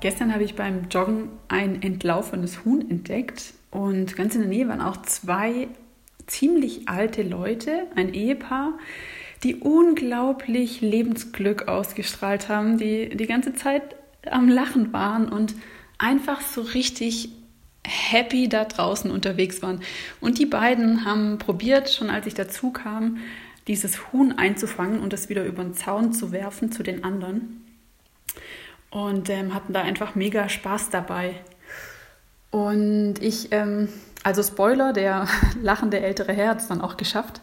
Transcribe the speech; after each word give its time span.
Gestern 0.00 0.32
habe 0.32 0.44
ich 0.44 0.54
beim 0.54 0.88
Joggen 0.90 1.28
ein 1.48 1.82
entlaufenes 1.82 2.64
Huhn 2.64 2.90
entdeckt 2.90 3.52
und 3.70 4.16
ganz 4.16 4.34
in 4.34 4.40
der 4.40 4.50
Nähe 4.50 4.68
waren 4.68 4.80
auch 4.80 5.02
zwei 5.02 5.68
ziemlich 6.26 6.88
alte 6.88 7.22
Leute, 7.22 7.86
ein 7.96 8.14
Ehepaar, 8.14 8.78
die 9.42 9.56
unglaublich 9.56 10.80
Lebensglück 10.80 11.68
ausgestrahlt 11.68 12.48
haben, 12.48 12.78
die 12.78 13.14
die 13.14 13.26
ganze 13.26 13.54
Zeit 13.54 13.82
am 14.30 14.48
Lachen 14.48 14.92
waren 14.92 15.28
und 15.28 15.54
einfach 15.98 16.40
so 16.40 16.62
richtig 16.62 17.30
happy 17.86 18.48
da 18.48 18.64
draußen 18.64 19.10
unterwegs 19.10 19.62
waren. 19.62 19.80
Und 20.20 20.38
die 20.38 20.46
beiden 20.46 21.04
haben 21.04 21.38
probiert, 21.38 21.90
schon 21.90 22.10
als 22.10 22.26
ich 22.26 22.34
dazu 22.34 22.70
kam, 22.70 23.18
dieses 23.66 24.12
Huhn 24.12 24.32
einzufangen 24.32 25.00
und 25.00 25.12
es 25.12 25.28
wieder 25.28 25.44
über 25.44 25.62
den 25.62 25.74
Zaun 25.74 26.12
zu 26.12 26.32
werfen 26.32 26.72
zu 26.72 26.82
den 26.82 27.04
anderen. 27.04 27.64
Und 28.90 29.30
ähm, 29.30 29.54
hatten 29.54 29.72
da 29.72 29.82
einfach 29.82 30.14
mega 30.14 30.48
Spaß 30.48 30.90
dabei. 30.90 31.36
Und 32.50 33.14
ich, 33.20 33.52
ähm, 33.52 33.88
also 34.24 34.42
Spoiler, 34.42 34.92
der 34.92 35.26
lachende 35.62 36.00
ältere 36.00 36.32
Herr 36.32 36.50
hat 36.50 36.60
es 36.60 36.68
dann 36.68 36.80
auch 36.80 36.96
geschafft, 36.96 37.40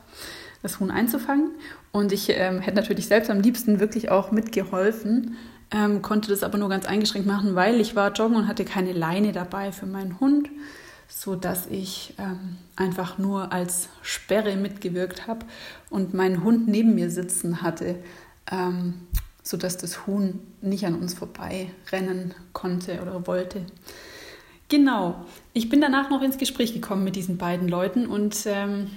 das 0.61 0.79
Huhn 0.79 0.91
einzufangen. 0.91 1.51
Und 1.91 2.11
ich 2.11 2.29
ähm, 2.29 2.59
hätte 2.59 2.77
natürlich 2.77 3.07
selbst 3.07 3.29
am 3.29 3.39
liebsten 3.39 3.79
wirklich 3.79 4.11
auch 4.11 4.31
mitgeholfen, 4.31 5.37
ähm, 5.71 6.01
konnte 6.01 6.29
das 6.29 6.43
aber 6.43 6.57
nur 6.57 6.69
ganz 6.69 6.85
eingeschränkt 6.85 7.27
machen, 7.27 7.55
weil 7.55 7.79
ich 7.81 7.95
war 7.95 8.11
joggen 8.11 8.37
und 8.37 8.47
hatte 8.47 8.65
keine 8.65 8.93
Leine 8.93 9.31
dabei 9.31 9.71
für 9.71 9.85
meinen 9.85 10.19
Hund, 10.19 10.49
so 11.07 11.35
dass 11.35 11.67
ich 11.67 12.13
ähm, 12.19 12.57
einfach 12.75 13.17
nur 13.17 13.51
als 13.51 13.89
Sperre 14.01 14.55
mitgewirkt 14.55 15.27
habe 15.27 15.45
und 15.89 16.13
meinen 16.13 16.43
Hund 16.43 16.67
neben 16.67 16.95
mir 16.95 17.09
sitzen 17.09 17.61
hatte, 17.61 17.95
ähm, 19.47 19.51
so 19.51 19.57
dass 19.57 19.77
das 19.77 20.05
Huhn 20.05 20.39
nicht 20.61 20.85
an 20.85 20.95
uns 20.95 21.13
vorbei 21.13 21.69
rennen 21.91 22.33
konnte 22.53 23.01
oder 23.01 23.27
wollte. 23.27 23.65
Genau, 24.69 25.25
ich 25.53 25.69
bin 25.69 25.79
danach 25.79 26.09
noch 26.09 26.21
ins 26.21 26.37
Gespräch 26.37 26.73
gekommen 26.73 27.03
mit 27.03 27.15
diesen 27.15 27.37
beiden 27.37 27.69
Leuten 27.69 28.05
und 28.05 28.45
ähm, 28.45 28.89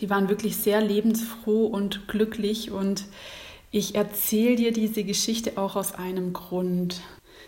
die 0.00 0.08
waren 0.08 0.28
wirklich 0.28 0.56
sehr 0.56 0.80
lebensfroh 0.80 1.66
und 1.66 2.08
glücklich 2.08 2.70
und 2.70 3.04
ich 3.70 3.94
erzähle 3.94 4.56
dir 4.56 4.72
diese 4.72 5.04
Geschichte 5.04 5.58
auch 5.58 5.76
aus 5.76 5.94
einem 5.94 6.32
Grund. 6.32 7.02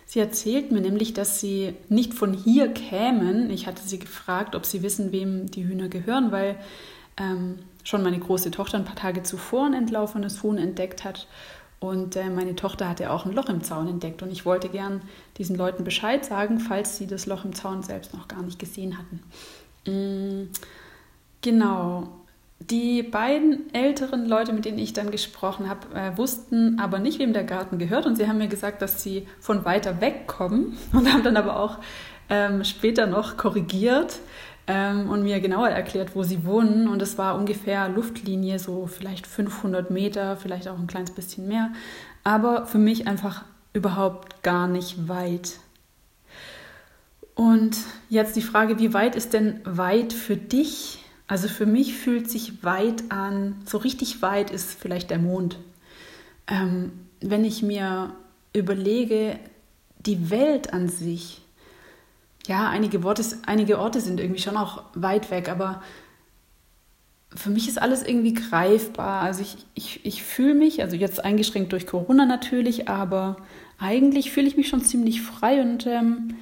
Sie 0.04 0.20
erzählt 0.20 0.70
mir 0.70 0.82
nämlich, 0.82 1.14
dass 1.14 1.40
sie 1.40 1.74
nicht 1.88 2.14
von 2.14 2.34
hier 2.34 2.68
kämen. 2.68 3.50
Ich 3.50 3.66
hatte 3.66 3.82
sie 3.82 3.98
gefragt, 3.98 4.54
ob 4.54 4.66
sie 4.66 4.82
wissen, 4.82 5.10
wem 5.10 5.50
die 5.50 5.64
Hühner 5.64 5.88
gehören, 5.88 6.30
weil 6.30 6.56
ähm, 7.16 7.60
schon 7.82 8.02
meine 8.02 8.18
große 8.18 8.50
Tochter 8.50 8.76
ein 8.76 8.84
paar 8.84 8.94
Tage 8.94 9.22
zuvor 9.22 9.66
ein 9.66 9.74
entlaufenes 9.74 10.42
Huhn 10.42 10.58
entdeckt 10.58 11.02
hat. 11.02 11.26
Und 11.82 12.14
äh, 12.14 12.30
meine 12.30 12.54
Tochter 12.54 12.88
hatte 12.88 13.10
auch 13.10 13.26
ein 13.26 13.32
Loch 13.32 13.48
im 13.48 13.64
Zaun 13.64 13.88
entdeckt. 13.88 14.22
Und 14.22 14.30
ich 14.30 14.46
wollte 14.46 14.68
gern 14.68 15.02
diesen 15.36 15.56
Leuten 15.56 15.82
Bescheid 15.82 16.24
sagen, 16.24 16.60
falls 16.60 16.96
sie 16.96 17.08
das 17.08 17.26
Loch 17.26 17.44
im 17.44 17.56
Zaun 17.56 17.82
selbst 17.82 18.14
noch 18.14 18.28
gar 18.28 18.40
nicht 18.40 18.60
gesehen 18.60 18.96
hatten. 18.96 19.20
Mm, 19.90 20.48
genau. 21.40 22.06
Die 22.60 23.02
beiden 23.02 23.74
älteren 23.74 24.28
Leute, 24.28 24.52
mit 24.52 24.64
denen 24.64 24.78
ich 24.78 24.92
dann 24.92 25.10
gesprochen 25.10 25.68
habe, 25.68 25.92
äh, 25.92 26.16
wussten 26.16 26.78
aber 26.78 27.00
nicht, 27.00 27.18
wem 27.18 27.32
der 27.32 27.42
Garten 27.42 27.78
gehört. 27.78 28.06
Und 28.06 28.14
sie 28.14 28.28
haben 28.28 28.38
mir 28.38 28.46
gesagt, 28.46 28.80
dass 28.80 29.02
sie 29.02 29.26
von 29.40 29.64
weiter 29.64 30.00
weg 30.00 30.28
kommen 30.28 30.78
und 30.92 31.12
haben 31.12 31.24
dann 31.24 31.36
aber 31.36 31.58
auch 31.58 31.78
ähm, 32.30 32.62
später 32.62 33.08
noch 33.08 33.36
korrigiert 33.36 34.20
ähm, 34.66 35.10
und 35.10 35.22
mir 35.22 35.40
genauer 35.40 35.68
erklärt, 35.68 36.14
wo 36.14 36.22
sie 36.22 36.44
wohnen. 36.44 36.88
Und 36.88 37.02
es 37.02 37.18
war 37.18 37.36
ungefähr 37.36 37.88
Luftlinie, 37.88 38.58
so 38.58 38.86
vielleicht 38.86 39.26
500 39.26 39.90
Meter, 39.90 40.36
vielleicht 40.36 40.68
auch 40.68 40.78
ein 40.78 40.86
kleines 40.86 41.10
bisschen 41.10 41.48
mehr. 41.48 41.72
Aber 42.24 42.66
für 42.66 42.78
mich 42.78 43.06
einfach 43.06 43.44
überhaupt 43.72 44.42
gar 44.42 44.68
nicht 44.68 45.08
weit. 45.08 45.58
Und 47.34 47.76
jetzt 48.08 48.36
die 48.36 48.42
Frage, 48.42 48.78
wie 48.78 48.94
weit 48.94 49.16
ist 49.16 49.32
denn 49.32 49.60
weit 49.64 50.12
für 50.12 50.36
dich? 50.36 51.04
Also 51.26 51.48
für 51.48 51.66
mich 51.66 51.96
fühlt 51.96 52.30
sich 52.30 52.62
weit 52.62 53.04
an, 53.10 53.62
so 53.64 53.78
richtig 53.78 54.20
weit 54.20 54.50
ist 54.50 54.78
vielleicht 54.78 55.10
der 55.10 55.18
Mond. 55.18 55.58
Ähm, 56.46 56.92
wenn 57.20 57.44
ich 57.44 57.62
mir 57.62 58.14
überlege, 58.52 59.38
die 60.00 60.30
Welt 60.30 60.72
an 60.72 60.88
sich, 60.88 61.41
ja, 62.46 62.68
einige, 62.68 63.02
Worte, 63.02 63.24
einige 63.46 63.78
Orte 63.78 64.00
sind 64.00 64.20
irgendwie 64.20 64.40
schon 64.40 64.56
auch 64.56 64.84
weit 64.94 65.30
weg, 65.30 65.48
aber 65.48 65.82
für 67.34 67.50
mich 67.50 67.68
ist 67.68 67.80
alles 67.80 68.02
irgendwie 68.02 68.34
greifbar. 68.34 69.22
Also 69.22 69.42
ich, 69.42 69.56
ich, 69.74 70.04
ich 70.04 70.22
fühle 70.22 70.54
mich, 70.54 70.82
also 70.82 70.96
jetzt 70.96 71.24
eingeschränkt 71.24 71.72
durch 71.72 71.86
Corona 71.86 72.26
natürlich, 72.26 72.88
aber 72.88 73.36
eigentlich 73.78 74.32
fühle 74.32 74.46
ich 74.46 74.56
mich 74.56 74.68
schon 74.68 74.82
ziemlich 74.82 75.22
frei 75.22 75.60
und 75.60 75.86
ähm, 75.86 76.36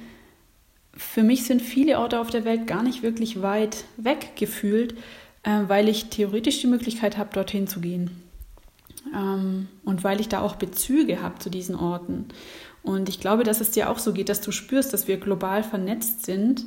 für 0.93 1.23
mich 1.23 1.45
sind 1.45 1.61
viele 1.61 1.99
Orte 1.99 2.19
auf 2.19 2.29
der 2.29 2.45
Welt 2.45 2.67
gar 2.67 2.83
nicht 2.83 3.03
wirklich 3.03 3.41
weit 3.41 3.85
weg 3.97 4.35
gefühlt, 4.35 4.95
äh, 5.43 5.61
weil 5.67 5.87
ich 5.87 6.09
theoretisch 6.09 6.61
die 6.61 6.67
Möglichkeit 6.67 7.17
habe, 7.17 7.33
dorthin 7.33 7.67
zu 7.67 7.79
gehen. 7.79 8.11
Ähm, 9.15 9.67
und 9.83 10.03
weil 10.03 10.19
ich 10.19 10.29
da 10.29 10.41
auch 10.41 10.55
Bezüge 10.55 11.21
habe 11.21 11.39
zu 11.39 11.49
diesen 11.49 11.75
Orten. 11.75 12.25
Und 12.83 13.09
ich 13.09 13.19
glaube, 13.19 13.43
dass 13.43 13.61
es 13.61 13.71
dir 13.71 13.89
auch 13.89 13.99
so 13.99 14.13
geht, 14.13 14.29
dass 14.29 14.41
du 14.41 14.51
spürst, 14.51 14.93
dass 14.93 15.07
wir 15.07 15.17
global 15.17 15.63
vernetzt 15.63 16.25
sind 16.25 16.65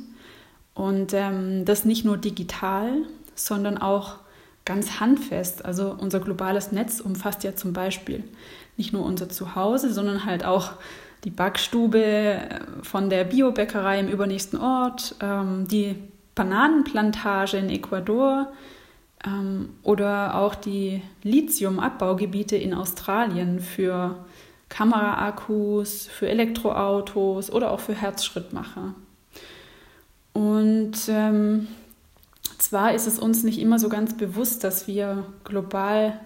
und 0.73 1.13
ähm, 1.13 1.65
das 1.65 1.85
nicht 1.85 2.05
nur 2.05 2.17
digital, 2.17 2.93
sondern 3.35 3.77
auch 3.77 4.15
ganz 4.63 4.99
handfest. 4.99 5.65
Also 5.65 5.95
unser 5.97 6.19
globales 6.19 6.71
Netz 6.71 6.99
umfasst 6.99 7.43
ja 7.43 7.55
zum 7.55 7.73
Beispiel 7.73 8.23
nicht 8.77 8.93
nur 8.93 9.05
unser 9.05 9.29
Zuhause, 9.29 9.93
sondern 9.93 10.25
halt 10.25 10.43
auch 10.45 10.73
die 11.23 11.29
Backstube 11.29 12.03
äh, 12.03 12.59
von 12.81 13.09
der 13.09 13.23
Biobäckerei 13.23 13.99
im 13.99 14.07
übernächsten 14.07 14.59
Ort, 14.59 15.15
ähm, 15.21 15.67
die 15.67 15.95
Bananenplantage 16.33 17.57
in 17.57 17.69
Ecuador 17.69 18.51
ähm, 19.25 19.69
oder 19.83 20.35
auch 20.35 20.55
die 20.55 21.01
Lithiumabbaugebiete 21.23 22.57
in 22.57 22.73
Australien 22.73 23.59
für 23.59 24.25
Kameraakkus, 24.69 26.07
für 26.07 26.27
Elektroautos 26.27 27.51
oder 27.51 27.71
auch 27.71 27.79
für 27.79 27.93
Herzschrittmacher. 27.93 28.95
Und 30.33 30.97
ähm, 31.07 31.67
zwar 32.57 32.93
ist 32.93 33.07
es 33.07 33.19
uns 33.19 33.43
nicht 33.43 33.59
immer 33.59 33.79
so 33.79 33.89
ganz 33.89 34.17
bewusst, 34.17 34.63
dass 34.63 34.87
wir 34.87 35.25
global 35.43 36.19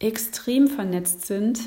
extrem 0.00 0.66
vernetzt 0.66 1.26
sind 1.26 1.60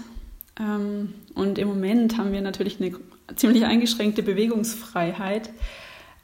ähm, 0.59 1.13
und 1.35 1.57
im 1.57 1.67
Moment 1.67 2.17
haben 2.17 2.31
wir 2.31 2.41
natürlich 2.41 2.79
eine 2.79 2.95
ziemlich 3.35 3.65
eingeschränkte 3.65 4.23
Bewegungsfreiheit. 4.23 5.49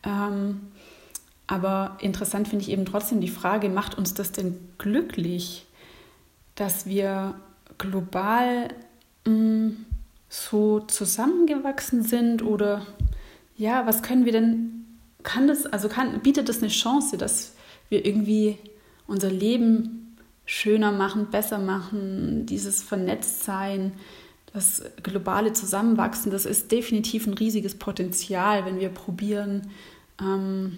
Ähm, 0.03 0.61
aber 1.47 1.97
interessant 1.99 2.47
finde 2.47 2.63
ich 2.63 2.71
eben 2.71 2.85
trotzdem 2.85 3.21
die 3.21 3.27
Frage, 3.27 3.69
macht 3.69 3.97
uns 3.97 4.13
das 4.13 4.31
denn 4.31 4.59
glücklich, 4.77 5.67
dass 6.55 6.85
wir 6.85 7.35
global 7.77 8.69
mm, 9.25 9.69
so 10.29 10.79
zusammengewachsen 10.79 12.03
sind 12.03 12.43
oder 12.43 12.85
ja, 13.55 13.85
was 13.85 14.01
können 14.01 14.25
wir 14.25 14.31
denn, 14.31 14.85
kann 15.21 15.47
das, 15.47 15.65
also 15.65 15.89
kann, 15.89 16.21
bietet 16.21 16.49
das 16.49 16.59
eine 16.59 16.69
Chance, 16.69 17.17
dass 17.17 17.55
wir 17.89 18.05
irgendwie 18.05 18.57
unser 19.07 19.29
Leben 19.29 20.17
schöner 20.45 20.91
machen, 20.91 21.27
besser 21.29 21.59
machen, 21.59 22.45
dieses 22.45 22.81
Vernetztsein, 22.81 23.93
das 24.53 24.83
globale 25.01 25.53
Zusammenwachsen, 25.53 26.31
das 26.31 26.45
ist 26.45 26.71
definitiv 26.71 27.25
ein 27.25 27.33
riesiges 27.33 27.75
Potenzial, 27.75 28.65
wenn 28.65 28.79
wir 28.79 28.89
probieren, 28.89 29.71
ähm, 30.21 30.77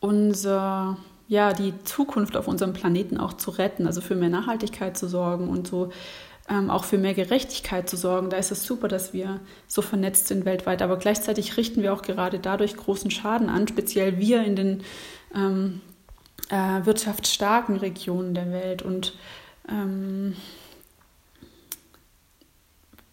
unser, 0.00 0.98
ja, 1.28 1.52
die 1.52 1.72
Zukunft 1.84 2.36
auf 2.36 2.46
unserem 2.46 2.72
Planeten 2.72 3.18
auch 3.18 3.32
zu 3.32 3.50
retten, 3.50 3.86
also 3.86 4.00
für 4.00 4.14
mehr 4.14 4.28
Nachhaltigkeit 4.28 4.96
zu 4.96 5.08
sorgen 5.08 5.48
und 5.48 5.66
so 5.66 5.90
ähm, 6.48 6.70
auch 6.70 6.84
für 6.84 6.98
mehr 6.98 7.14
Gerechtigkeit 7.14 7.88
zu 7.88 7.96
sorgen. 7.96 8.30
Da 8.30 8.36
ist 8.36 8.52
es 8.52 8.64
super, 8.64 8.88
dass 8.88 9.12
wir 9.12 9.40
so 9.66 9.82
vernetzt 9.82 10.28
sind 10.28 10.44
weltweit, 10.44 10.82
aber 10.82 10.96
gleichzeitig 10.96 11.56
richten 11.56 11.82
wir 11.82 11.92
auch 11.92 12.02
gerade 12.02 12.38
dadurch 12.38 12.76
großen 12.76 13.10
Schaden 13.10 13.48
an, 13.48 13.66
speziell 13.68 14.18
wir 14.18 14.44
in 14.44 14.56
den 14.56 14.82
ähm, 15.34 15.80
äh, 16.48 16.84
wirtschaftsstarken 16.84 17.76
Regionen 17.76 18.34
der 18.34 18.52
Welt 18.52 18.82
und 18.82 19.14
ähm, 19.68 20.36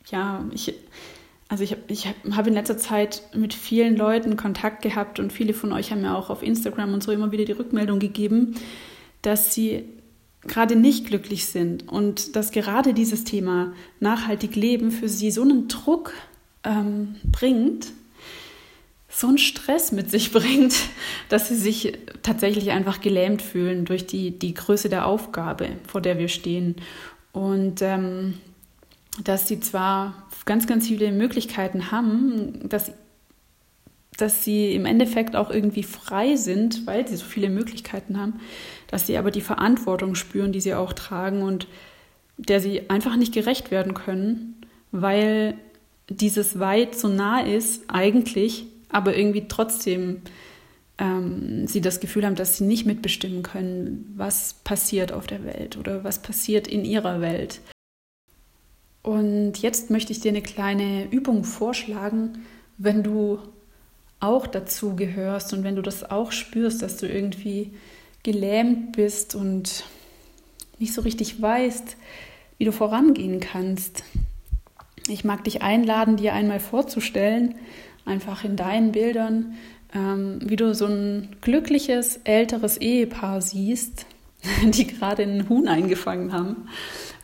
ja, 0.07 0.45
ich, 0.53 0.75
also 1.50 1.63
ich, 1.63 1.75
ich 1.88 2.07
habe 2.31 2.50
in 2.50 2.53
letzter 2.53 2.77
Zeit 2.77 3.24
mit 3.33 3.53
vielen 3.53 3.95
Leuten 3.95 4.38
Kontakt 4.38 4.83
gehabt 4.83 5.19
und 5.19 5.33
viele 5.33 5.53
von 5.53 5.74
euch 5.74 5.91
haben 5.91 6.01
mir 6.01 6.15
auch 6.15 6.29
auf 6.29 6.44
Instagram 6.44 6.94
und 6.94 7.01
so 7.01 7.12
immer 7.12 7.31
wieder 7.31 7.45
die 7.45 7.53
Rückmeldung 7.53 8.00
gegeben, 8.00 8.56
dass 9.24 9.56
sie 9.56 9.86
gerade 10.48 10.75
nicht 10.75 11.07
glücklich 11.07 11.45
sind 11.45 11.88
und 11.88 12.36
dass 12.36 12.51
gerade 12.51 12.94
dieses 12.94 13.24
Thema 13.24 13.74
nachhaltig 14.00 14.56
leben 14.56 14.92
für 14.92 15.07
sie 15.07 15.31
so 15.31 15.42
einen 15.42 15.68
Druck 15.68 16.13
ähm, 16.63 17.16
bringt, 17.31 17.88
so 19.10 19.28
einen 19.28 19.38
Stress 19.38 19.92
mit 19.92 20.10
sich 20.10 20.31
bringt, 20.34 20.75
dass 21.30 21.50
sie 21.50 21.56
sich 21.56 21.98
tatsächlich 22.24 22.72
einfach 22.72 23.01
gelähmt 23.01 23.42
fühlen 23.42 23.86
durch 23.86 24.06
die, 24.06 24.38
die 24.38 24.54
Größe 24.54 24.90
der 24.90 25.06
Aufgabe, 25.06 25.69
vor 25.88 26.01
der 26.01 26.18
wir 26.18 26.28
stehen. 26.28 26.75
Und 27.31 27.81
ähm, 27.81 28.36
dass 29.24 29.48
sie 29.48 29.60
zwar 29.60 30.28
ganz, 30.46 30.68
ganz 30.68 30.88
viele 30.88 31.12
Möglichkeiten 31.12 31.92
haben, 31.92 32.68
dass, 32.68 32.92
dass 34.18 34.44
sie 34.44 34.74
im 34.75 34.86
Endeffekt 34.86 35.36
auch 35.36 35.50
irgendwie 35.50 35.83
frei 35.83 36.36
sind, 36.36 36.86
weil 36.86 37.07
sie 37.07 37.15
so 37.15 37.25
viele 37.25 37.50
Möglichkeiten 37.50 38.19
haben, 38.19 38.39
dass 38.88 39.07
sie 39.07 39.18
aber 39.18 39.31
die 39.31 39.42
Verantwortung 39.42 40.15
spüren, 40.15 40.51
die 40.51 40.62
sie 40.62 40.75
auch 40.75 40.94
tragen 40.94 41.42
und 41.42 41.68
der 42.38 42.60
sie 42.60 42.89
einfach 42.89 43.15
nicht 43.15 43.33
gerecht 43.33 43.71
werden 43.71 43.94
können, 43.94 44.62
weil 44.92 45.56
dieses 46.10 46.60
Weit 46.60 46.95
so 46.95 47.07
nah 47.07 47.39
ist 47.39 47.86
eigentlich, 47.88 48.65
aber 48.89 49.15
irgendwie 49.15 49.48
trotzdem 49.48 50.21
ähm, 50.98 51.68
sie 51.68 51.81
das 51.81 52.00
Gefühl 52.00 52.25
haben, 52.25 52.36
dass 52.36 52.57
sie 52.57 52.65
nicht 52.65 52.86
mitbestimmen 52.86 53.42
können, 53.44 54.13
was 54.15 54.56
passiert 54.63 55.12
auf 55.12 55.27
der 55.27 55.44
Welt 55.44 55.77
oder 55.77 56.04
was 56.04 56.21
passiert 56.21 56.68
in 56.68 56.86
ihrer 56.86 57.21
Welt. 57.21 57.62
Und 59.01 59.57
jetzt 59.57 59.89
möchte 59.89 60.13
ich 60.13 60.21
dir 60.21 60.30
eine 60.30 60.42
kleine 60.42 61.12
Übung 61.12 61.44
vorschlagen, 61.44 62.45
wenn 62.77 63.04
du 63.04 63.39
auch 64.24 64.48
dazu 64.48 64.96
gehörst 64.96 65.54
und 65.54 65.64
wenn 65.64 65.75
du 65.75 65.81
das 65.81 66.10
auch 66.10 66.31
spürst, 66.31 66.81
dass 66.81 66.98
du 66.98 67.08
irgendwie 67.08 67.72
gelähmt 68.24 68.94
bist 68.94 69.36
und 69.36 69.84
nicht 70.80 70.94
so 70.94 71.02
richtig 71.02 71.42
weißt, 71.42 71.98
wie 72.58 72.66
du 72.66 72.72
vorangehen 72.72 73.40
kannst. 73.40 74.04
Ich 75.08 75.25
mag 75.25 75.44
dich 75.44 75.62
einladen, 75.62 76.16
dir 76.16 76.34
einmal 76.34 76.62
vorzustellen, 76.62 77.56
einfach 78.06 78.46
in 78.46 78.56
deinen 78.56 78.94
Bildern, 78.94 79.56
ähm, 79.94 80.40
wie 80.42 80.56
du 80.56 80.74
so 80.74 80.86
ein 80.86 81.36
glückliches 81.42 82.22
älteres 82.24 82.78
Ehepaar 82.78 83.42
siehst, 83.42 84.06
die 84.64 84.88
gerade 84.88 85.24
einen 85.24 85.50
Huhn 85.50 85.68
eingefangen 85.68 86.31
haben 86.31 86.70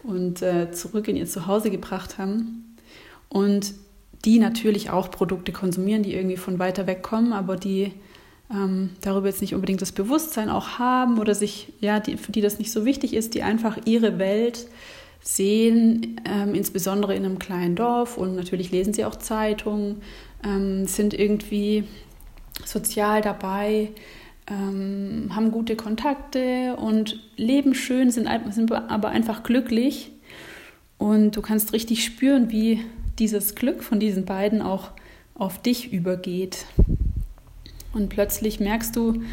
und 0.03 0.41
äh, 0.41 0.71
zurück 0.71 1.07
in 1.07 1.15
ihr 1.15 1.27
Zuhause 1.27 1.71
gebracht 1.71 2.17
haben. 2.17 2.75
Und 3.29 3.73
die 4.25 4.39
natürlich 4.39 4.89
auch 4.89 5.11
Produkte 5.11 5.51
konsumieren, 5.51 6.03
die 6.03 6.13
irgendwie 6.13 6.37
von 6.37 6.59
weiter 6.59 6.87
weg 6.87 7.03
kommen, 7.03 7.33
aber 7.33 7.55
die 7.55 7.93
ähm, 8.51 8.91
darüber 9.01 9.27
jetzt 9.27 9.41
nicht 9.41 9.53
unbedingt 9.53 9.81
das 9.81 9.91
Bewusstsein 9.91 10.49
auch 10.49 10.79
haben 10.79 11.19
oder 11.19 11.35
sich, 11.35 11.71
ja, 11.79 11.99
die, 11.99 12.17
für 12.17 12.31
die 12.31 12.41
das 12.41 12.59
nicht 12.59 12.71
so 12.71 12.83
wichtig 12.85 13.13
ist, 13.13 13.33
die 13.35 13.43
einfach 13.43 13.77
ihre 13.85 14.19
Welt 14.19 14.67
sehen, 15.21 16.19
ähm, 16.25 16.55
insbesondere 16.55 17.15
in 17.15 17.25
einem 17.25 17.39
kleinen 17.39 17.75
Dorf 17.75 18.17
und 18.17 18.35
natürlich 18.35 18.71
lesen 18.71 18.93
sie 18.93 19.05
auch 19.05 19.15
Zeitungen, 19.15 20.01
ähm, 20.43 20.87
sind 20.87 21.13
irgendwie 21.13 21.83
sozial 22.65 23.21
dabei, 23.21 23.91
ähm, 24.47 25.31
haben 25.35 25.51
gute 25.51 25.75
Kontakte 25.75 26.75
und 26.77 27.21
leben 27.35 27.75
schön, 27.75 28.11
sind, 28.11 28.27
sind 28.51 28.71
aber 28.71 29.09
einfach 29.09 29.43
glücklich. 29.43 30.11
Und 30.97 31.37
du 31.37 31.41
kannst 31.41 31.71
richtig 31.71 32.03
spüren, 32.03 32.51
wie 32.51 32.83
dieses 33.19 33.55
Glück 33.55 33.83
von 33.83 33.99
diesen 33.99 34.25
beiden 34.25 34.61
auch 34.61 34.91
auf 35.35 35.61
dich 35.61 35.93
übergeht. 35.93 36.65
Und 37.93 38.09
plötzlich 38.09 38.59
merkst 38.59 38.95
du, 38.95 39.23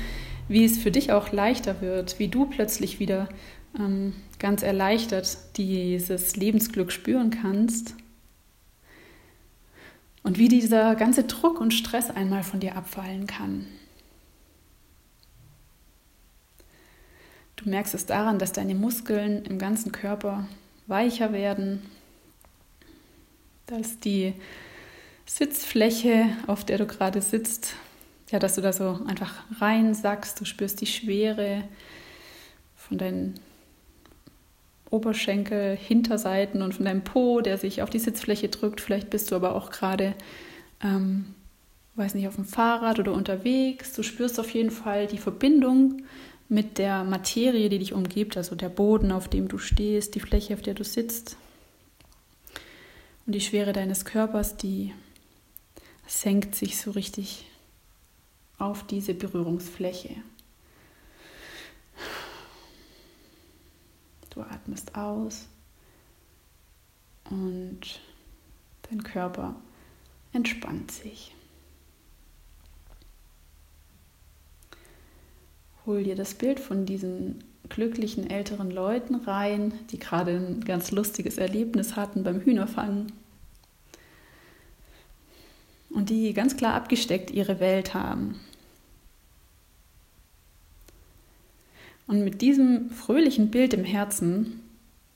wie 0.48 0.64
es 0.64 0.78
für 0.78 0.90
dich 0.90 1.12
auch 1.12 1.32
leichter 1.32 1.80
wird, 1.80 2.18
wie 2.18 2.28
du 2.28 2.46
plötzlich 2.46 3.00
wieder 3.00 3.28
ähm, 3.78 4.14
ganz 4.38 4.62
erleichtert 4.62 5.38
dieses 5.56 6.36
Lebensglück 6.36 6.92
spüren 6.92 7.30
kannst 7.30 7.94
und 10.22 10.38
wie 10.38 10.48
dieser 10.48 10.94
ganze 10.94 11.24
Druck 11.24 11.60
und 11.60 11.74
Stress 11.74 12.10
einmal 12.10 12.42
von 12.42 12.60
dir 12.60 12.76
abfallen 12.76 13.26
kann. 13.26 13.66
Du 17.56 17.68
merkst 17.68 17.94
es 17.94 18.06
daran, 18.06 18.38
dass 18.38 18.52
deine 18.52 18.74
Muskeln 18.74 19.44
im 19.44 19.58
ganzen 19.58 19.90
Körper 19.90 20.46
weicher 20.86 21.32
werden, 21.32 21.82
dass 23.66 23.98
die 23.98 24.34
Sitzfläche, 25.26 26.26
auf 26.46 26.64
der 26.64 26.78
du 26.78 26.86
gerade 26.86 27.20
sitzt, 27.20 27.74
ja, 28.30 28.38
dass 28.38 28.54
du 28.54 28.60
da 28.60 28.72
so 28.72 29.00
einfach 29.06 29.34
reinsackst, 29.60 30.40
du 30.40 30.44
spürst 30.44 30.80
die 30.80 30.86
Schwere 30.86 31.64
von 32.76 32.98
deinen 32.98 33.34
Oberschenkel, 34.90 35.76
Hinterseiten 35.76 36.62
und 36.62 36.74
von 36.74 36.84
deinem 36.84 37.02
Po, 37.02 37.40
der 37.40 37.58
sich 37.58 37.82
auf 37.82 37.90
die 37.90 37.98
Sitzfläche 37.98 38.48
drückt. 38.48 38.80
Vielleicht 38.80 39.10
bist 39.10 39.30
du 39.30 39.36
aber 39.36 39.54
auch 39.54 39.70
gerade, 39.70 40.14
ähm, 40.82 41.34
weiß 41.96 42.14
nicht, 42.14 42.28
auf 42.28 42.36
dem 42.36 42.44
Fahrrad 42.44 42.98
oder 42.98 43.12
unterwegs. 43.12 43.92
Du 43.94 44.02
spürst 44.02 44.38
auf 44.38 44.50
jeden 44.50 44.70
Fall 44.70 45.06
die 45.06 45.18
Verbindung 45.18 46.02
mit 46.48 46.78
der 46.78 47.02
Materie, 47.02 47.68
die 47.68 47.80
dich 47.80 47.92
umgibt, 47.92 48.36
also 48.36 48.54
der 48.54 48.68
Boden, 48.68 49.10
auf 49.10 49.28
dem 49.28 49.48
du 49.48 49.58
stehst, 49.58 50.14
die 50.14 50.20
Fläche, 50.20 50.54
auf 50.54 50.62
der 50.62 50.74
du 50.74 50.84
sitzt. 50.84 51.36
Und 53.26 53.32
die 53.32 53.40
Schwere 53.40 53.72
deines 53.72 54.04
Körpers, 54.04 54.56
die 54.56 54.94
senkt 56.06 56.54
sich 56.54 56.78
so 56.78 56.92
richtig 56.92 57.46
auf 58.58 58.86
diese 58.86 59.14
Berührungsfläche. 59.14 60.16
Du 64.30 64.42
atmest 64.42 64.94
aus 64.94 65.46
und 67.30 67.80
dein 68.82 69.02
Körper 69.02 69.56
entspannt 70.32 70.92
sich. 70.92 71.34
Hol 75.84 76.04
dir 76.04 76.14
das 76.14 76.34
Bild 76.34 76.60
von 76.60 76.86
diesen 76.86 77.42
glücklichen 77.68 78.28
älteren 78.28 78.70
Leuten 78.70 79.14
rein, 79.14 79.72
die 79.90 79.98
gerade 79.98 80.32
ein 80.32 80.64
ganz 80.64 80.90
lustiges 80.90 81.38
Erlebnis 81.38 81.96
hatten 81.96 82.22
beim 82.22 82.40
Hühnerfangen 82.40 83.12
und 85.90 86.10
die 86.10 86.32
ganz 86.34 86.56
klar 86.56 86.74
abgesteckt 86.74 87.30
ihre 87.30 87.60
Welt 87.60 87.94
haben. 87.94 88.40
Und 92.06 92.22
mit 92.22 92.40
diesem 92.40 92.90
fröhlichen 92.90 93.50
Bild 93.50 93.74
im 93.74 93.84
Herzen 93.84 94.60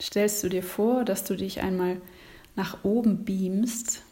stellst 0.00 0.42
du 0.42 0.48
dir 0.48 0.62
vor, 0.62 1.04
dass 1.04 1.24
du 1.24 1.36
dich 1.36 1.60
einmal 1.60 2.00
nach 2.56 2.82
oben 2.82 3.24
beamst 3.24 4.02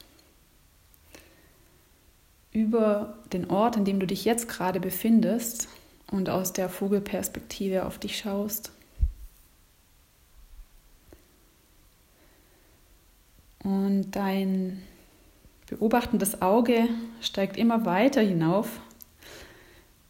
über 2.52 3.18
den 3.32 3.50
Ort, 3.50 3.76
an 3.76 3.84
dem 3.84 3.98
du 3.98 4.06
dich 4.06 4.24
jetzt 4.24 4.48
gerade 4.48 4.80
befindest 4.80 5.68
und 6.10 6.30
aus 6.30 6.52
der 6.52 6.68
Vogelperspektive 6.68 7.84
auf 7.84 7.98
dich 7.98 8.18
schaust. 8.18 8.72
Und 13.62 14.12
dein 14.12 14.82
beobachtendes 15.68 16.40
Auge 16.40 16.88
steigt 17.20 17.56
immer 17.56 17.84
weiter 17.84 18.22
hinauf 18.22 18.80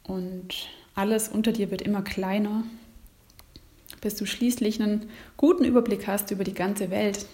und 0.04 0.68
alles 0.94 1.28
unter 1.28 1.52
dir 1.52 1.70
wird 1.70 1.82
immer 1.82 2.02
kleiner, 2.02 2.64
bis 4.00 4.14
du 4.14 4.26
schließlich 4.26 4.80
einen 4.80 5.10
guten 5.36 5.64
Überblick 5.64 6.06
hast 6.06 6.30
über 6.30 6.44
die 6.44 6.54
ganze 6.54 6.90
Welt. 6.90 7.26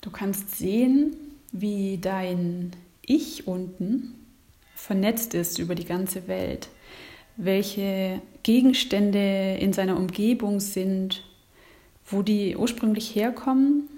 Du 0.00 0.10
kannst 0.10 0.58
sehen, 0.58 1.16
wie 1.52 1.96
dein 1.98 2.72
Ich 3.00 3.46
unten 3.46 4.23
vernetzt 4.74 5.34
ist 5.34 5.58
über 5.58 5.74
die 5.74 5.84
ganze 5.84 6.28
Welt, 6.28 6.68
welche 7.36 8.20
Gegenstände 8.42 9.56
in 9.60 9.72
seiner 9.72 9.96
Umgebung 9.96 10.60
sind, 10.60 11.24
wo 12.06 12.22
die 12.22 12.56
ursprünglich 12.56 13.14
herkommen, 13.14 13.88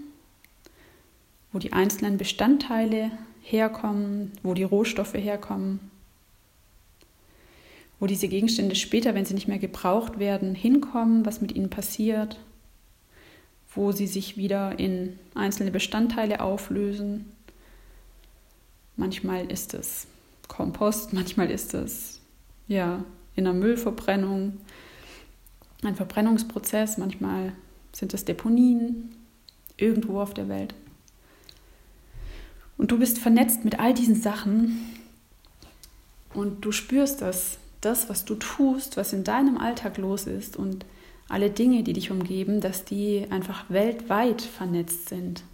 wo 1.52 1.58
die 1.58 1.72
einzelnen 1.72 2.18
Bestandteile 2.18 3.10
herkommen, 3.42 4.32
wo 4.42 4.54
die 4.54 4.62
Rohstoffe 4.62 5.14
herkommen 5.14 5.80
wo 7.98 8.06
diese 8.06 8.28
Gegenstände 8.28 8.74
später, 8.74 9.14
wenn 9.14 9.24
sie 9.24 9.34
nicht 9.34 9.48
mehr 9.48 9.58
gebraucht 9.58 10.18
werden, 10.18 10.54
hinkommen, 10.54 11.24
was 11.24 11.40
mit 11.40 11.52
ihnen 11.52 11.70
passiert, 11.70 12.38
wo 13.74 13.92
sie 13.92 14.06
sich 14.06 14.36
wieder 14.36 14.78
in 14.78 15.18
einzelne 15.34 15.70
Bestandteile 15.70 16.40
auflösen. 16.40 17.32
Manchmal 18.96 19.50
ist 19.50 19.74
es 19.74 20.06
Kompost, 20.48 21.12
manchmal 21.12 21.50
ist 21.50 21.74
es 21.74 22.20
ja 22.68 23.04
in 23.34 23.46
einer 23.46 23.58
Müllverbrennung 23.58 24.58
ein 25.82 25.94
Verbrennungsprozess, 25.94 26.98
manchmal 26.98 27.52
sind 27.92 28.14
es 28.14 28.24
Deponien 28.24 29.14
irgendwo 29.76 30.20
auf 30.20 30.34
der 30.34 30.48
Welt. 30.48 30.74
Und 32.78 32.90
du 32.90 32.98
bist 32.98 33.18
vernetzt 33.18 33.64
mit 33.64 33.78
all 33.78 33.94
diesen 33.94 34.14
Sachen 34.14 34.78
und 36.34 36.64
du 36.64 36.72
spürst 36.72 37.22
das 37.22 37.58
das, 37.80 38.08
was 38.08 38.24
du 38.24 38.34
tust, 38.34 38.96
was 38.96 39.12
in 39.12 39.24
deinem 39.24 39.58
Alltag 39.58 39.96
los 39.98 40.26
ist 40.26 40.56
und 40.56 40.84
alle 41.28 41.50
Dinge, 41.50 41.82
die 41.82 41.92
dich 41.92 42.10
umgeben, 42.10 42.60
dass 42.60 42.84
die 42.84 43.26
einfach 43.30 43.68
weltweit 43.68 44.42
vernetzt 44.42 45.08
sind. 45.08 45.44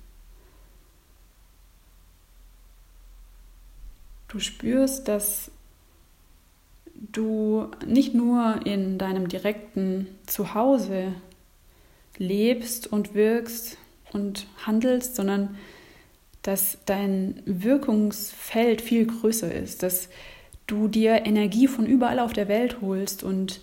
Du 4.33 4.39
spürst, 4.39 5.09
dass 5.09 5.51
du 6.95 7.67
nicht 7.87 8.15
nur 8.15 8.65
in 8.65 8.97
deinem 8.97 9.29
direkten 9.29 10.07
Zuhause 10.27 11.13
lebst 12.17 12.87
und 12.87 13.13
wirkst 13.13 13.77
und 14.11 14.47
handelst, 14.65 15.17
sondern 15.17 15.59
dass 16.41 16.79
dein 16.87 17.43
Wirkungsfeld 17.45 18.81
viel 18.81 19.07
größer 19.07 19.53
ist, 19.55 19.83
dass 19.83 20.09
du 20.67 20.89
dir 20.89 21.27
Energie 21.27 21.69
von 21.69 21.85
überall 21.85 22.19
auf 22.19 22.33
der 22.33 22.49
Welt 22.49 22.81
holst 22.81 23.23
und 23.23 23.61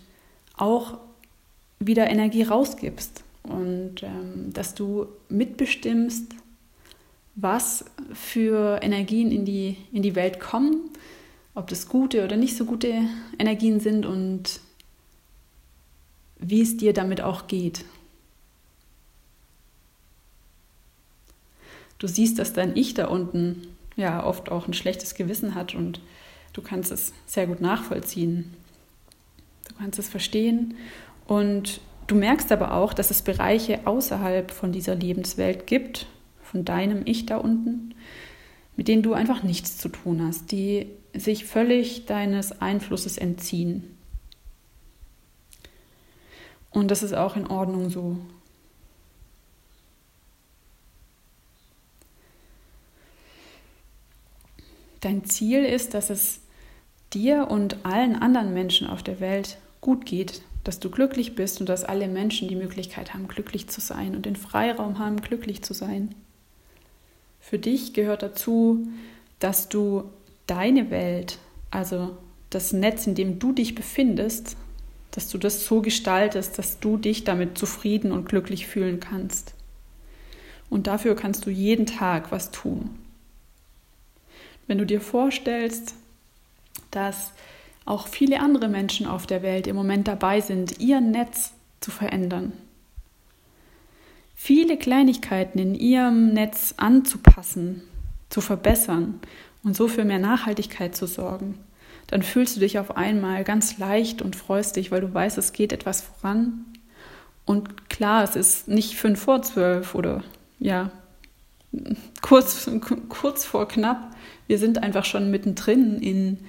auch 0.55 0.99
wieder 1.79 2.07
Energie 2.11 2.43
rausgibst. 2.43 3.23
Und 3.41 4.03
ähm, 4.03 4.53
dass 4.53 4.75
du 4.75 5.07
mitbestimmst, 5.29 6.35
was 7.41 7.85
für 8.13 8.79
Energien 8.81 9.31
in 9.31 9.45
die, 9.45 9.77
in 9.91 10.01
die 10.01 10.15
Welt 10.15 10.39
kommen, 10.39 10.89
ob 11.55 11.67
das 11.67 11.87
gute 11.87 12.23
oder 12.23 12.35
nicht 12.35 12.57
so 12.57 12.65
gute 12.65 12.93
Energien 13.37 13.79
sind 13.79 14.05
und 14.05 14.59
wie 16.37 16.61
es 16.61 16.77
dir 16.77 16.93
damit 16.93 17.21
auch 17.21 17.47
geht. 17.47 17.85
Du 21.97 22.07
siehst, 22.07 22.39
dass 22.39 22.53
dein 22.53 22.75
Ich 22.75 22.93
da 22.93 23.07
unten 23.07 23.67
ja 23.95 24.23
oft 24.23 24.49
auch 24.49 24.67
ein 24.67 24.73
schlechtes 24.73 25.15
Gewissen 25.15 25.55
hat 25.55 25.75
und 25.75 25.99
du 26.53 26.61
kannst 26.61 26.91
es 26.91 27.13
sehr 27.25 27.47
gut 27.47 27.59
nachvollziehen. 27.59 28.53
Du 29.67 29.75
kannst 29.75 29.99
es 29.99 30.07
verstehen 30.07 30.75
und 31.27 31.81
du 32.07 32.15
merkst 32.15 32.51
aber 32.51 32.73
auch, 32.73 32.93
dass 32.93 33.11
es 33.11 33.21
Bereiche 33.21 33.85
außerhalb 33.85 34.51
von 34.51 34.71
dieser 34.71 34.95
Lebenswelt 34.95 35.67
gibt, 35.67 36.07
von 36.49 36.65
deinem 36.65 37.03
Ich 37.05 37.25
da 37.25 37.37
unten, 37.37 37.93
mit 38.75 38.87
denen 38.87 39.03
du 39.03 39.13
einfach 39.13 39.43
nichts 39.43 39.77
zu 39.77 39.89
tun 39.89 40.23
hast, 40.25 40.51
die 40.51 40.87
sich 41.13 41.45
völlig 41.45 42.05
deines 42.05 42.61
Einflusses 42.61 43.17
entziehen. 43.17 43.97
Und 46.71 46.89
das 46.91 47.03
ist 47.03 47.13
auch 47.13 47.35
in 47.35 47.47
Ordnung 47.47 47.89
so. 47.89 48.17
Dein 55.01 55.23
Ziel 55.25 55.63
ist, 55.63 55.93
dass 55.93 56.09
es 56.09 56.41
dir 57.13 57.47
und 57.49 57.85
allen 57.85 58.15
anderen 58.15 58.53
Menschen 58.53 58.87
auf 58.87 59.01
der 59.01 59.19
Welt 59.19 59.57
gut 59.81 60.05
geht, 60.05 60.41
dass 60.63 60.79
du 60.79 60.89
glücklich 60.89 61.35
bist 61.35 61.59
und 61.59 61.69
dass 61.69 61.85
alle 61.85 62.07
Menschen 62.07 62.47
die 62.47 62.55
Möglichkeit 62.55 63.13
haben, 63.13 63.27
glücklich 63.27 63.69
zu 63.69 63.81
sein 63.81 64.15
und 64.15 64.25
den 64.25 64.35
Freiraum 64.35 64.99
haben, 64.99 65.21
glücklich 65.21 65.63
zu 65.63 65.73
sein. 65.73 66.13
Für 67.49 67.57
dich 67.57 67.93
gehört 67.93 68.21
dazu, 68.21 68.85
dass 69.39 69.69
du 69.69 70.03
deine 70.45 70.91
Welt, 70.91 71.39
also 71.71 72.15
das 72.51 72.73
Netz, 72.73 73.07
in 73.07 73.15
dem 73.15 73.39
du 73.39 73.53
dich 73.53 73.73
befindest, 73.73 74.55
dass 75.09 75.29
du 75.29 75.39
das 75.39 75.65
so 75.65 75.81
gestaltest, 75.81 76.59
dass 76.59 76.79
du 76.79 76.97
dich 76.97 77.23
damit 77.23 77.57
zufrieden 77.57 78.11
und 78.11 78.29
glücklich 78.29 78.67
fühlen 78.67 78.99
kannst. 78.99 79.55
Und 80.69 80.85
dafür 80.85 81.15
kannst 81.15 81.47
du 81.47 81.49
jeden 81.49 81.87
Tag 81.87 82.31
was 82.31 82.51
tun. 82.51 82.91
Wenn 84.67 84.77
du 84.77 84.85
dir 84.85 85.01
vorstellst, 85.01 85.95
dass 86.91 87.31
auch 87.83 88.07
viele 88.07 88.41
andere 88.41 88.67
Menschen 88.67 89.07
auf 89.07 89.25
der 89.25 89.41
Welt 89.41 89.65
im 89.65 89.75
Moment 89.75 90.07
dabei 90.07 90.41
sind, 90.41 90.79
ihr 90.79 91.01
Netz 91.01 91.53
zu 91.79 91.89
verändern, 91.89 92.53
viele 94.41 94.77
Kleinigkeiten 94.77 95.59
in 95.59 95.75
ihrem 95.75 96.33
Netz 96.33 96.73
anzupassen, 96.77 97.81
zu 98.29 98.39
verbessern 98.39 99.19
und 99.65 99.75
so 99.75 99.89
für 99.89 100.05
mehr 100.05 100.17
Nachhaltigkeit 100.17 100.95
zu 100.95 101.07
sorgen, 101.07 101.59
dann 102.07 102.23
fühlst 102.23 102.55
du 102.55 102.61
dich 102.61 102.79
auf 102.79 102.95
einmal 102.95 103.43
ganz 103.43 103.77
leicht 103.77 104.21
und 104.21 104.37
freust 104.37 104.77
dich, 104.77 104.91
weil 104.91 105.01
du 105.01 105.13
weißt, 105.13 105.37
es 105.37 105.51
geht 105.51 105.73
etwas 105.73 106.01
voran. 106.01 106.65
Und 107.43 107.89
klar, 107.89 108.23
es 108.23 108.37
ist 108.37 108.69
nicht 108.69 108.95
fünf 108.95 109.19
vor 109.19 109.41
zwölf 109.41 109.93
oder 109.93 110.23
ja, 110.57 110.89
kurz, 112.21 112.71
kurz 113.09 113.43
vor 113.43 113.67
knapp. 113.67 114.15
Wir 114.47 114.57
sind 114.57 114.81
einfach 114.81 115.03
schon 115.03 115.29
mittendrin 115.29 115.99
in 115.99 116.39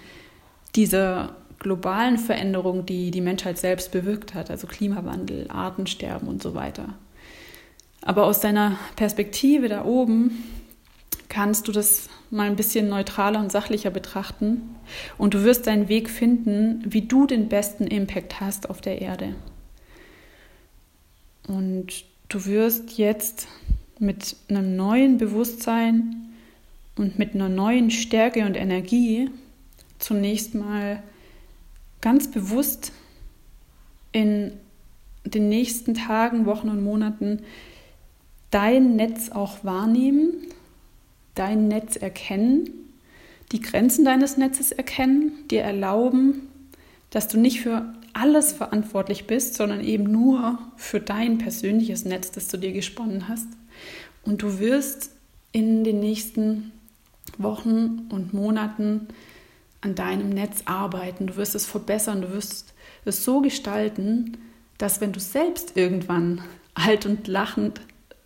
dieser 0.77 1.35
globalen 1.59 2.19
Veränderung, 2.19 2.87
die 2.87 3.11
die 3.11 3.21
Menschheit 3.21 3.59
selbst 3.59 3.91
bewirkt 3.91 4.33
hat, 4.33 4.49
also 4.49 4.69
Klimawandel, 4.69 5.51
Artensterben 5.51 6.29
und 6.29 6.41
so 6.41 6.55
weiter. 6.55 6.95
Aber 8.03 8.25
aus 8.25 8.41
deiner 8.41 8.79
Perspektive 8.97 9.69
da 9.69 9.85
oben 9.85 10.45
kannst 11.29 11.69
du 11.69 11.73
das 11.73 12.09
mal 12.31 12.47
ein 12.47 12.57
bisschen 12.57 12.89
neutraler 12.89 13.41
und 13.41 13.53
sachlicher 13.53 13.91
betrachten 13.91 14.77
und 15.19 15.35
du 15.35 15.45
wirst 15.45 15.67
deinen 15.67 15.89
Weg 15.89 16.09
finden, 16.09 16.83
wie 16.87 17.03
du 17.03 17.27
den 17.27 17.49
besten 17.49 17.87
Impact 17.87 18.41
hast 18.41 18.71
auf 18.71 18.81
der 18.81 19.01
Erde. 19.01 19.35
Und 21.47 22.05
du 22.29 22.45
wirst 22.47 22.99
jetzt 22.99 23.49
mit 23.99 24.37
einem 24.49 24.77
neuen 24.77 25.19
Bewusstsein 25.19 26.33
und 26.97 27.19
mit 27.19 27.35
einer 27.35 27.49
neuen 27.49 27.91
Stärke 27.91 28.45
und 28.47 28.57
Energie 28.57 29.31
zunächst 29.99 30.55
mal 30.55 31.03
ganz 32.01 32.31
bewusst 32.31 32.93
in 34.13 34.53
den 35.25 35.49
nächsten 35.49 35.95
Tagen, 35.95 36.47
Wochen 36.47 36.69
und 36.69 36.83
Monaten 36.83 37.43
dein 38.51 38.97
Netz 38.97 39.31
auch 39.31 39.65
wahrnehmen 39.65 40.49
dein 41.35 41.69
Netz 41.69 41.97
erkennen, 41.97 42.69
die 43.53 43.61
Grenzen 43.61 44.05
deines 44.05 44.37
Netzes 44.37 44.73
erkennen, 44.73 45.33
dir 45.51 45.63
erlauben, 45.63 46.49
dass 47.11 47.29
du 47.29 47.39
nicht 47.39 47.63
für 47.63 47.95
alles 48.13 48.53
verantwortlich 48.53 49.27
bist, 49.27 49.55
sondern 49.55 49.83
eben 49.83 50.05
nur 50.05 50.59
für 50.77 51.01
dein 51.01 51.39
persönliches 51.39 52.05
Netz, 52.05 52.31
das 52.31 52.49
du 52.49 52.57
dir 52.57 52.73
gesponnen 52.73 53.29
hast. 53.29 53.49
Und 54.23 54.43
du 54.43 54.59
wirst 54.59 55.13
in 55.53 55.83
den 55.83 56.01
nächsten 56.01 56.73
Wochen 57.39 58.09
und 58.11 58.35
Monaten 58.35 59.09
an 59.81 59.95
deinem 59.95 60.29
Netz 60.29 60.63
arbeiten. 60.67 61.29
Du 61.29 61.37
wirst 61.37 61.55
es 61.55 61.67
verbessern, 61.67 62.23
du 62.23 62.33
wirst 62.33 62.75
es 63.05 63.25
so 63.25 63.41
gestalten, 63.41 64.37
dass 64.77 65.01
wenn 65.01 65.13
du 65.13 65.21
selbst 65.21 65.77
irgendwann 65.77 66.43
alt 66.75 67.07
und 67.07 67.27
lachend 67.27 67.81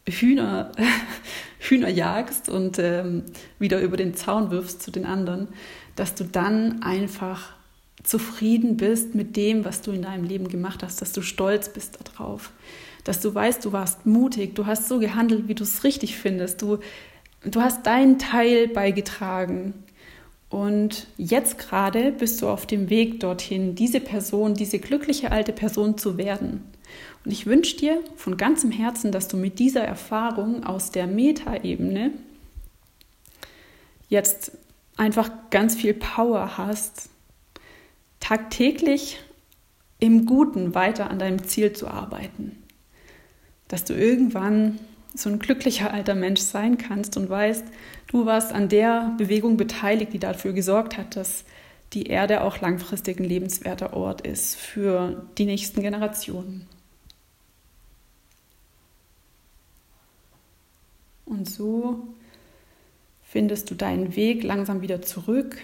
Hühner, 0.08 0.72
Hühner 1.58 1.88
jagst 1.88 2.48
und 2.48 2.78
ähm, 2.78 3.22
wieder 3.58 3.80
über 3.80 3.96
den 3.96 4.14
Zaun 4.14 4.50
wirfst 4.50 4.82
zu 4.82 4.90
den 4.90 5.06
anderen, 5.06 5.48
dass 5.96 6.14
du 6.14 6.24
dann 6.24 6.82
einfach 6.82 7.52
zufrieden 8.02 8.76
bist 8.76 9.14
mit 9.14 9.36
dem, 9.36 9.64
was 9.64 9.80
du 9.80 9.90
in 9.92 10.02
deinem 10.02 10.24
Leben 10.24 10.48
gemacht 10.48 10.82
hast, 10.82 11.00
dass 11.00 11.12
du 11.12 11.22
stolz 11.22 11.70
bist 11.70 11.98
darauf, 12.04 12.52
dass 13.02 13.20
du 13.20 13.34
weißt, 13.34 13.64
du 13.64 13.72
warst 13.72 14.04
mutig, 14.06 14.54
du 14.54 14.66
hast 14.66 14.88
so 14.88 14.98
gehandelt, 14.98 15.48
wie 15.48 15.54
du 15.54 15.64
es 15.64 15.84
richtig 15.84 16.16
findest, 16.16 16.60
du, 16.60 16.78
du 17.44 17.60
hast 17.60 17.86
deinen 17.86 18.18
Teil 18.18 18.68
beigetragen. 18.68 19.74
Und 20.50 21.08
jetzt 21.16 21.58
gerade 21.58 22.12
bist 22.12 22.40
du 22.40 22.48
auf 22.48 22.66
dem 22.66 22.88
Weg 22.88 23.18
dorthin, 23.20 23.74
diese 23.74 23.98
Person, 23.98 24.54
diese 24.54 24.78
glückliche 24.78 25.32
alte 25.32 25.52
Person 25.52 25.98
zu 25.98 26.16
werden. 26.16 26.62
Und 27.24 27.30
ich 27.30 27.46
wünsche 27.46 27.76
dir 27.76 28.00
von 28.16 28.36
ganzem 28.36 28.70
Herzen, 28.70 29.12
dass 29.12 29.28
du 29.28 29.36
mit 29.36 29.58
dieser 29.58 29.82
Erfahrung 29.82 30.64
aus 30.64 30.90
der 30.90 31.06
Metaebene 31.06 32.12
jetzt 34.08 34.52
einfach 34.96 35.30
ganz 35.50 35.74
viel 35.74 35.94
Power 35.94 36.58
hast, 36.58 37.08
tagtäglich 38.20 39.20
im 39.98 40.26
Guten 40.26 40.74
weiter 40.74 41.10
an 41.10 41.18
deinem 41.18 41.44
Ziel 41.44 41.72
zu 41.72 41.88
arbeiten. 41.88 42.62
Dass 43.68 43.84
du 43.84 43.94
irgendwann 43.94 44.78
so 45.14 45.30
ein 45.30 45.38
glücklicher 45.38 45.92
alter 45.92 46.14
Mensch 46.14 46.40
sein 46.40 46.76
kannst 46.76 47.16
und 47.16 47.30
weißt, 47.30 47.64
du 48.08 48.26
warst 48.26 48.52
an 48.52 48.68
der 48.68 49.14
Bewegung 49.16 49.56
beteiligt, 49.56 50.12
die 50.12 50.18
dafür 50.18 50.52
gesorgt 50.52 50.98
hat, 50.98 51.16
dass 51.16 51.44
die 51.92 52.06
Erde 52.06 52.42
auch 52.42 52.60
langfristig 52.60 53.20
ein 53.20 53.24
lebenswerter 53.24 53.94
Ort 53.94 54.26
ist 54.26 54.56
für 54.56 55.24
die 55.38 55.46
nächsten 55.46 55.80
Generationen. 55.80 56.66
Und 61.34 61.48
so 61.50 62.06
findest 63.24 63.70
du 63.70 63.74
deinen 63.74 64.14
Weg 64.14 64.44
langsam 64.44 64.82
wieder 64.82 65.02
zurück, 65.02 65.56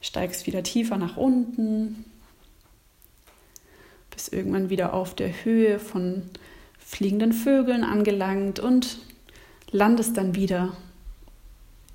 steigst 0.00 0.46
wieder 0.46 0.62
tiefer 0.62 0.96
nach 0.96 1.18
unten, 1.18 2.06
bist 4.10 4.32
irgendwann 4.32 4.70
wieder 4.70 4.94
auf 4.94 5.14
der 5.14 5.44
Höhe 5.44 5.78
von 5.78 6.22
fliegenden 6.78 7.34
Vögeln 7.34 7.84
angelangt 7.84 8.58
und 8.58 8.98
landest 9.70 10.16
dann 10.16 10.34
wieder 10.34 10.74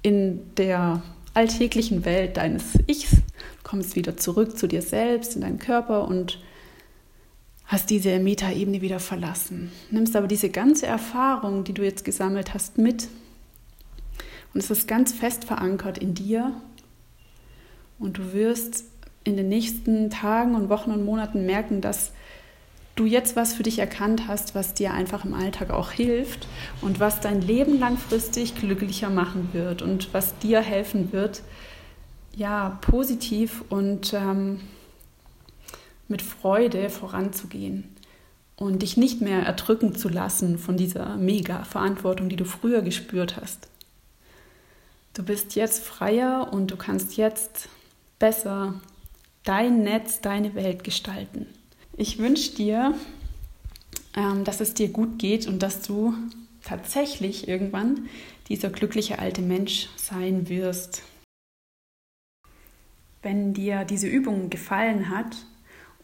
in 0.03 0.53
der 0.55 1.01
alltäglichen 1.33 2.05
Welt 2.05 2.37
deines 2.37 2.77
Ichs, 2.85 3.15
kommst 3.63 3.95
wieder 3.95 4.15
zurück 4.15 4.59
zu 4.59 4.67
dir 4.67 4.83
selbst, 4.83 5.33
in 5.33 5.41
deinen 5.41 5.57
Körper 5.57 6.07
und 6.07 6.39
hast 7.65 7.89
diese 7.89 8.19
Metaebene 8.19 8.81
wieder 8.81 8.99
verlassen. 8.99 9.71
Nimmst 9.89 10.15
aber 10.15 10.27
diese 10.27 10.49
ganze 10.49 10.85
Erfahrung, 10.85 11.63
die 11.63 11.73
du 11.73 11.83
jetzt 11.83 12.05
gesammelt 12.05 12.53
hast, 12.53 12.77
mit. 12.77 13.07
Und 14.53 14.59
es 14.61 14.69
ist 14.69 14.87
ganz 14.87 15.13
fest 15.13 15.45
verankert 15.45 15.97
in 15.97 16.13
dir. 16.13 16.53
Und 17.99 18.17
du 18.17 18.33
wirst 18.33 18.85
in 19.23 19.37
den 19.37 19.49
nächsten 19.49 20.09
Tagen 20.09 20.55
und 20.55 20.69
Wochen 20.69 20.91
und 20.91 21.05
Monaten 21.05 21.45
merken, 21.45 21.81
dass 21.81 22.11
du 22.95 23.05
jetzt 23.05 23.35
was 23.35 23.53
für 23.53 23.63
dich 23.63 23.79
erkannt 23.79 24.27
hast, 24.27 24.53
was 24.53 24.73
dir 24.73 24.93
einfach 24.93 25.25
im 25.25 25.33
Alltag 25.33 25.71
auch 25.71 25.91
hilft 25.91 26.47
und 26.81 26.99
was 26.99 27.21
dein 27.21 27.41
Leben 27.41 27.79
langfristig 27.79 28.55
glücklicher 28.55 29.09
machen 29.09 29.49
wird 29.53 29.81
und 29.81 30.13
was 30.13 30.37
dir 30.39 30.61
helfen 30.61 31.11
wird, 31.11 31.41
ja, 32.35 32.77
positiv 32.81 33.63
und 33.69 34.13
ähm, 34.13 34.59
mit 36.13 36.21
Freude 36.21 36.91
voranzugehen 36.91 37.85
und 38.55 38.83
dich 38.83 38.97
nicht 38.97 39.19
mehr 39.19 39.41
erdrücken 39.41 39.95
zu 39.95 40.09
lassen 40.09 40.59
von 40.59 40.77
dieser 40.77 41.17
mega 41.17 41.63
Verantwortung, 41.63 42.29
die 42.29 42.35
du 42.35 42.45
früher 42.45 42.83
gespürt 42.83 43.35
hast. 43.35 43.67
Du 45.15 45.23
bist 45.23 45.55
jetzt 45.55 45.83
freier 45.83 46.53
und 46.53 46.69
du 46.69 46.77
kannst 46.77 47.17
jetzt 47.17 47.67
besser 48.19 48.79
dein 49.43 49.81
Netz, 49.81 50.21
deine 50.21 50.53
Welt 50.53 50.83
gestalten. 50.83 51.47
Ich 51.97 52.19
wünsche 52.19 52.53
dir, 52.53 52.93
ähm, 54.15 54.43
dass 54.43 54.61
es 54.61 54.75
dir 54.75 54.89
gut 54.89 55.17
geht 55.17 55.47
und 55.47 55.63
dass 55.63 55.81
du 55.81 56.13
tatsächlich 56.61 57.47
irgendwann 57.47 58.07
dieser 58.49 58.69
glückliche 58.69 59.17
alte 59.17 59.41
Mensch 59.41 59.89
sein 59.95 60.47
wirst. 60.47 61.01
Wenn 63.23 63.55
dir 63.55 63.83
diese 63.83 64.07
Übung 64.07 64.51
gefallen 64.51 65.09
hat 65.09 65.47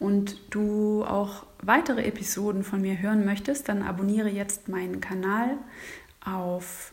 und 0.00 0.40
du 0.52 1.04
auch 1.04 1.46
weitere 1.62 2.02
Episoden 2.02 2.64
von 2.64 2.80
mir 2.80 3.00
hören 3.00 3.24
möchtest, 3.24 3.68
dann 3.68 3.82
abonniere 3.82 4.30
jetzt 4.30 4.68
meinen 4.68 5.00
Kanal 5.00 5.58
auf 6.24 6.92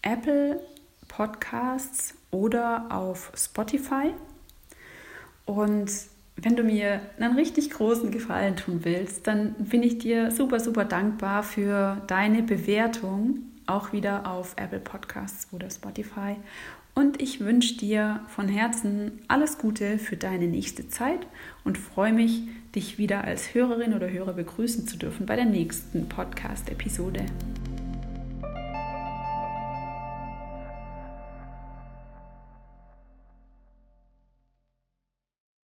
Apple 0.00 0.60
Podcasts 1.08 2.14
oder 2.30 2.86
auf 2.90 3.32
Spotify. 3.36 4.14
Und 5.44 5.90
wenn 6.36 6.56
du 6.56 6.62
mir 6.62 7.00
einen 7.18 7.36
richtig 7.36 7.70
großen 7.70 8.10
Gefallen 8.10 8.56
tun 8.56 8.80
willst, 8.84 9.26
dann 9.26 9.54
bin 9.54 9.82
ich 9.82 9.98
dir 9.98 10.30
super, 10.30 10.60
super 10.60 10.84
dankbar 10.84 11.42
für 11.42 12.02
deine 12.06 12.42
Bewertung, 12.42 13.38
auch 13.66 13.92
wieder 13.92 14.30
auf 14.30 14.54
Apple 14.56 14.80
Podcasts 14.80 15.48
oder 15.52 15.70
Spotify. 15.70 16.36
Und 16.94 17.20
ich 17.20 17.40
wünsche 17.40 17.76
dir 17.76 18.20
von 18.28 18.48
Herzen 18.48 19.20
alles 19.26 19.58
Gute 19.58 19.98
für 19.98 20.16
deine 20.16 20.46
nächste 20.46 20.88
Zeit 20.88 21.26
und 21.64 21.76
freue 21.76 22.12
mich, 22.12 22.42
dich 22.74 22.98
wieder 22.98 23.24
als 23.24 23.54
Hörerin 23.54 23.94
oder 23.94 24.10
Hörer 24.10 24.34
begrüßen 24.34 24.86
zu 24.86 24.96
dürfen 24.96 25.26
bei 25.26 25.36
der 25.36 25.44
nächsten 25.44 26.08
Podcast-Episode. 26.08 27.26